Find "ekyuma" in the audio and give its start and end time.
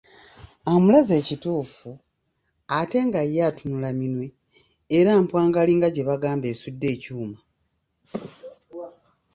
6.95-7.37